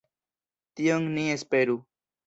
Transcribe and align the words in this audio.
Tion 0.79 1.07
ni 1.19 1.29
esperu. 1.37 1.81